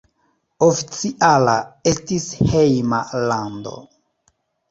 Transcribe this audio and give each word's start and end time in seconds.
Oficiala 0.67 1.53
estis 1.91 2.25
hejma 2.53 3.03
lando. 3.33 3.75